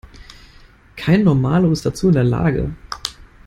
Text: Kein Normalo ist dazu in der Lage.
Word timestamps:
Kein 0.95 1.23
Normalo 1.23 1.71
ist 1.71 1.85
dazu 1.85 2.07
in 2.07 2.15
der 2.15 2.23
Lage. 2.23 2.73